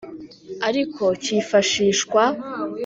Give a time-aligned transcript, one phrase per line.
[0.67, 2.23] Ariko kifashishwa.